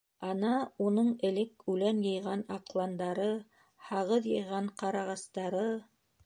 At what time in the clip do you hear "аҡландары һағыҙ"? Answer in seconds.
2.55-4.31